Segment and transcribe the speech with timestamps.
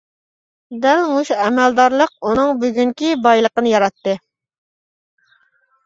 [0.85, 4.19] دەل مۇشۇ ئەمەلدارلىق ئۇنىڭ بۈگۈنكى بايلىقىنى ياراتتى.